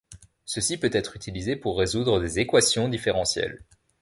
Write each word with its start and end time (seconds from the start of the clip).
Ceci 0.45 0.79
peut 0.79 0.89
être 0.93 1.15
utilisé 1.15 1.55
pour 1.55 1.77
résoudre 1.77 2.19
des 2.19 2.39
équations 2.39 2.89
différentielles. 2.89 3.63